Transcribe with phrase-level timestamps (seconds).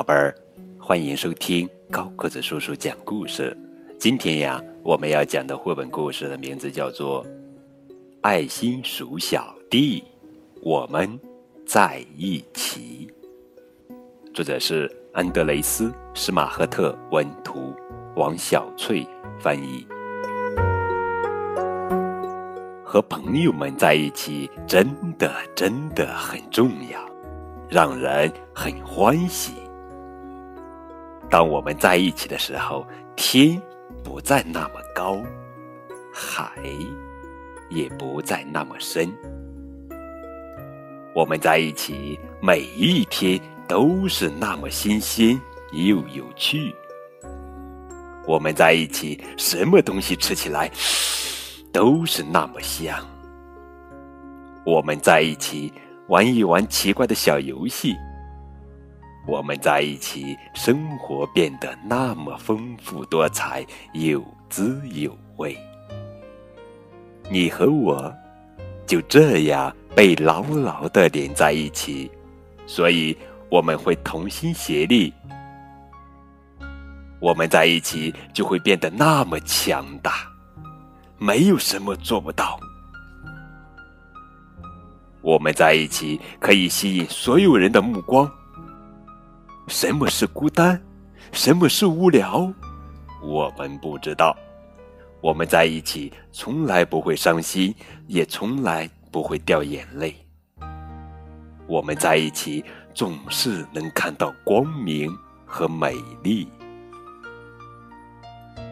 [0.00, 0.34] 宝贝儿，
[0.78, 3.54] 欢迎收听高个子叔叔讲故事。
[3.98, 7.22] 今天呀，我们要讲的绘本故事的名字叫做
[8.22, 10.00] 《爱心鼠小弟》，
[10.62, 11.20] 我们
[11.66, 13.12] 在一起。
[14.32, 17.74] 作者是安德雷斯·施马赫特文图，
[18.16, 19.06] 王小翠
[19.38, 19.86] 翻译。
[22.82, 24.88] 和朋友们在一起，真
[25.18, 26.98] 的真的很重要，
[27.68, 29.59] 让人很欢喜。
[31.30, 33.60] 当我们在一起的时候，天
[34.02, 35.22] 不再那么高，
[36.12, 36.50] 海
[37.68, 39.08] 也不再那么深。
[41.14, 45.40] 我们在一起，每一天都是那么新鲜
[45.72, 46.74] 又有趣。
[48.26, 50.68] 我们在一起，什么东西吃起来？
[51.72, 52.98] 都是那么香。
[54.66, 55.72] 我们在一起
[56.08, 57.94] 玩一玩奇怪的小游戏。
[59.30, 65.56] 我们在一起，生活变得那么丰富多彩，有滋有味。
[67.30, 68.12] 你和我
[68.84, 72.10] 就这样被牢牢的连在一起，
[72.66, 73.16] 所以
[73.48, 75.14] 我们会同心协力。
[77.20, 80.28] 我们在一起就会变得那么强大。
[81.18, 82.58] 没有什么做不到。
[85.20, 88.28] 我们在一起可以吸引所有人的目光。
[89.70, 90.82] 什么是孤单？
[91.30, 92.52] 什么是无聊？
[93.22, 94.36] 我们不知道。
[95.20, 97.72] 我们在一起从来不会伤心，
[98.08, 100.16] 也从来不会掉眼泪。
[101.68, 105.08] 我们在一起总是能看到光明
[105.46, 106.48] 和美丽。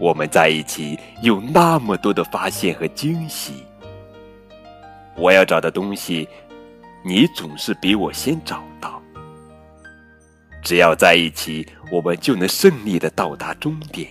[0.00, 3.64] 我们在一起有那么多的发现和惊喜。
[5.14, 6.26] 我要找的东西，
[7.04, 8.95] 你总是比我先找到。
[10.66, 14.10] 只要在一起，我们就能顺利的到达终点。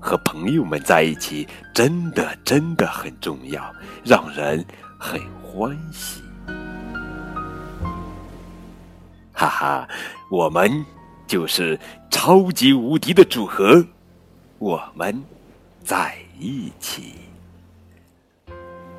[0.00, 3.70] 和朋友们在一起，真的真的很重要，
[4.02, 4.64] 让人
[4.98, 6.22] 很欢喜。
[9.34, 9.88] 哈哈，
[10.30, 10.82] 我们。
[11.26, 13.82] 就是超级无敌的组合，
[14.58, 15.24] 我们
[15.82, 17.14] 在一起。